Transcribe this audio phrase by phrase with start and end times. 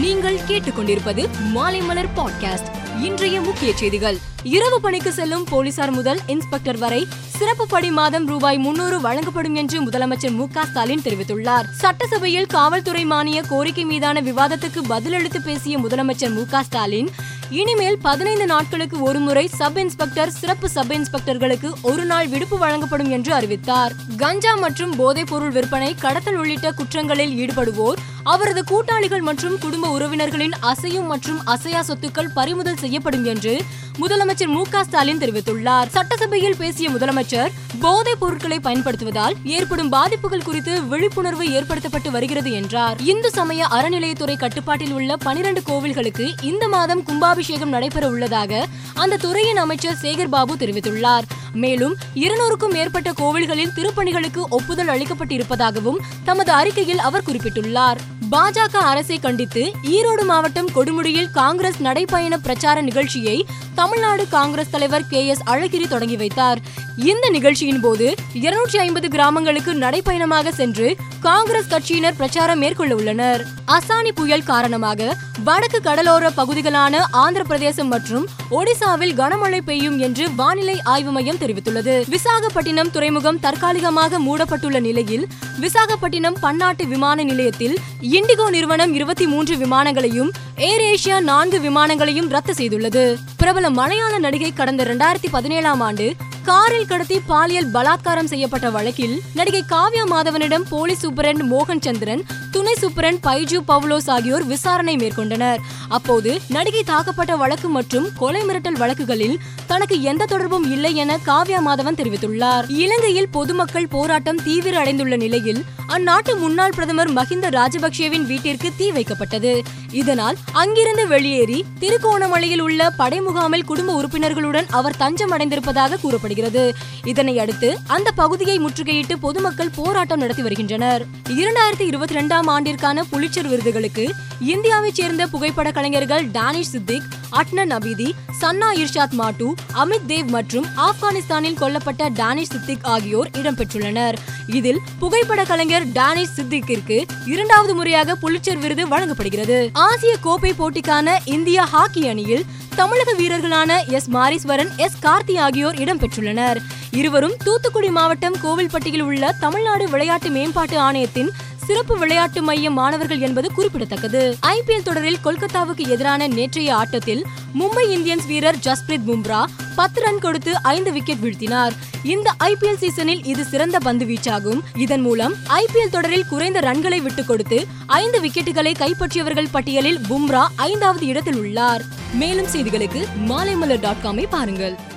[0.00, 4.18] நீங்கள் கேட்டுக்கொண்டிருப்பது மாலைமலர் பாட்காஸ்ட் இன்றைய முக்கிய செய்திகள்.
[4.42, 10.30] இரவு பணிக்கு செல்லும் போலீசார் முதல் இன்ஸ்பெக்டர் வரை சிறப்பு படி மாதம் ரூபாய் முன்னூறு வழங்கப்படும் என்று முதலமைச்சர்
[10.30, 11.64] மு ஸ்டாலின் தெரிவித்துள்ளார்.
[11.72, 17.10] சட்டசபையில் காவல்துறை மானிய கோரிக்கை மீதான விவாதத்துக்கு பதிலளித்து பேசிய முதலமைச்சர் மு ஸ்டாலின்
[17.50, 23.92] இனிமேல் பதினைந்து நாட்களுக்கு ஒருமுறை சப் இன்ஸ்பெக்டர் சிறப்பு சப் இன்ஸ்பெக்டர்களுக்கு ஒரு நாள் விடுப்பு வழங்கப்படும் என்று அறிவித்தார்.
[24.16, 27.96] கஞ்சா மற்றும் போதைப் பொருள் விற்பனை கடத்தல் உள்ளிட்ட குற்றங்களில் ஈடுபடுவோர்
[28.32, 33.54] அவரது கூட்டாளிகள் மற்றும் குடும்ப உறவினர்களின் அசையும் மற்றும் அசையா சொத்துக்கள் பறிமுதல் செய்யப்படும் என்று
[33.98, 35.88] முதலமைச்சர் மு ஸ்டாலின் தெரிவித்துள்ளார்.
[35.88, 42.96] சட்டசபையில் பேசிய முதலமைச்சர் போதைப் பொருட்களை பயன்படுத்துவதால் ஏற்படும் பாதிப்புகள் குறித்து விழிப்புணர்வு ஏற்படுத்தப்பட்டு வருகிறது என்றார்.
[43.02, 49.98] இந்து சமய அறநிலையத்துறை கட்டுப்பாட்டில் உள்ள பனிரண்டு கோவில்களுக்கு இந்த மாதம் கும்பாபிஷேகம் நடைபெற உள்ளதாக அந்த துறையின் அமைச்சர்
[50.02, 51.26] சேகர் பாபு தெரிவித்துள்ளார்.
[51.52, 57.98] மேலும் இருநூறுக்கும் மேற்பட்ட கோவில்களில் திருப்பணிகளுக்கு ஒப்புதல் அளிக்கப்பட்டிருப்பதாகவும் தமது அறிக்கையில் அவர் குறிப்பிட்டுள்ளார்.
[58.30, 65.42] பாஜக அரசை கண்டித்து ஈரோடு மாவட்டம் கொடுமுடியில் காங்கிரஸ் நடைபயண பிரச்சார நிகழ்ச்சியை தமிழ்நாடு காங்கிரஸ் தலைவர் கே எஸ்
[65.46, 66.58] அழகிரி தொடங்கி வைத்தார்.
[66.96, 73.46] இந்த நிகழ்ச்சியின் போது இருநூற்றி ஐம்பது கிராமங்களுக்கு நடைபயணமாக சென்று காங்கிரஸ் கட்சியினர் பிரச்சாரம் மேற்கொள்ள உள்ளனர்.
[73.66, 81.10] அசானி புயல் காரணமாக வடக்கு கடலோர பகுதிகளான ஆந்திர பிரதேசம் மற்றும் ஒடிசாவில் கனமழை பெய்யும் என்று வானிலை ஆய்வு
[81.10, 81.94] மையம் தெரிவித்துள்ளது.
[82.08, 85.26] விசாகப்பட்டினம் துறைமுகம் தற்காலிகமாக மூடப்பட்டுள்ள நிலையில்
[85.60, 93.16] விசாகப்பட்டினம் பன்னாட்டு விமான நிலையத்தில் இண்டிகோ நிறுவனம் இருபத்தி மூன்று விமானங்களையும் ஏர் ஏசியா நான்கு விமானங்களையும் ரத்து செய்துள்ளது.
[93.36, 100.04] பிரபல மலையாள நடிகை கடந்த இரண்டாயிரத்தி பதினேழாம் ஆண்டு காரில் கடத்தி பாலியல் பலாத்காரம் செய்யப்பட்ட வழக்கில் நடிகை காவ்யா
[100.10, 105.56] மாதவனிடம் போலீஸ் சூப்பரண்ட் மோகன் சந்திரன் துணை சூப்பரண்ட் பைஜு பவுலோஸ் ஆகியோர் விசாரணை மேற்கொண்டனர்.
[105.88, 111.98] அப்போது நடிகை தாக்கப்பட்ட வழக்கு மற்றும் கொலை மிரட்டல் வழக்குகளில் தனக்கு எந்த தொடர்பும் இல்லை என காவ்யா மாதவன்
[112.00, 112.68] தெரிவித்துள்ளார்.
[112.68, 119.60] இலங்கையில் பொதுமக்கள் போராட்டம் தீவிர அடைந்துள்ள நிலையில் அந்நாட்டு முன்னாள் பிரதமர் மஹிந்த ராஜபக்சேவின் வீட்டிற்கு தீ வைக்கப்பட்டது.
[119.92, 126.74] இதனால் அங்கிருந்து வெளியேறி திருகோணமலையில் உள்ள படை முகாமில் குடும்ப உறுப்பினர்களுடன் அவர் தஞ்சம் அடைந்திருப்பதாக கூறப்படுகிறது.
[127.04, 131.06] இதனை அடுத்து அந்த பகுதியை முற்றுகையிட்டு பொதுமக்கள் போராட்டம் நடத்தி வருகின்றனர்.
[131.28, 134.10] இரண்டாயிரத்தி இருபத்தி இரண்டாம் ஆண்டிற்கான புலிச்சர் விருதுகளுக்கு
[134.46, 137.02] இந்தியாவைச் சேர்ந்த புகைப்பட கலைஞர்கள் டானிஷ் சித்திக்
[137.32, 144.16] அட்னன் அபிதி சன்னா இர்ஷாத் மாட்டு அமித் தேவ் மற்றும் ஆப்கானிஸ்தானில் கொல்லப்பட்ட டானிஷ் சித்திக் ஆகியோர் இடம்பெற்றுள்ளனர்.
[144.46, 149.70] இதில் புகைப்பட கலைஞர் டானிஷ் சித்திக்கிற்கு இரண்டாவது முறையாக புலிச்சர் விருது வழங்கப்படுகிறது.
[149.72, 152.44] ஆசிய கோப்பை போட்டிக்கான இந்திய ஹாக்கி அணியில்
[152.76, 156.56] தமிழக வீரர்களான எஸ் மாரீஸ்வரன் எஸ் கார்த்தி ஆகியோர் இடம்பெற்றுள்ளனர்.
[156.90, 161.30] இருவரும் தூத்துக்குடி மாவட்டம் கோவில்பட்டியில் உள்ள தமிழ்நாடு விளையாட்டு மேம்பாட்டு ஆணையத்தின்
[161.68, 164.36] சிறப்பு விளையாட்டு மைய மாணவர்கள் என்பது குறிப்பிடத்தக்கது.
[164.46, 167.26] ஐபிஎல் தொடரில் கொல்கத்தாவுக்கு எதிரான நேற்றைய ஆட்டத்தில்
[167.58, 169.44] மும்பை இந்தியன்ஸ் வீரர் ஜஸ்பிரித் பும்ரா
[169.76, 171.70] பத்து ரன் கொடுத்து ஐந்து விக்கெட் வீழ்த்தினார்.
[172.02, 174.60] இந்த ஐபிஎல் சீசனில் இது சிறந்த பந்து வீச்சாகும்.
[174.74, 181.38] இதன் மூலம் ஐபிஎல் தொடரில் குறைந்த ரன்களை விட்டுக் கொடுத்து ஐந்து விக்கெட்டுகளை கைப்பற்றியவர்கள் பட்டியலில் பும்ரா ஐந்தாவது இடத்தில்
[181.38, 181.82] உள்ளார்.
[182.12, 184.96] மேலும் செய்திகளுக்கு மாலைமலர் டாட் காமை பாருங்கள்.